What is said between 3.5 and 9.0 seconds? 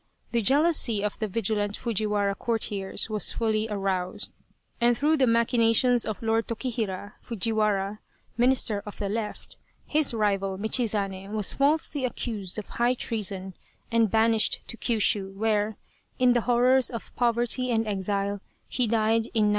aroused, and through the machina tions of Lord Tokihira (Fujiwara), Minister of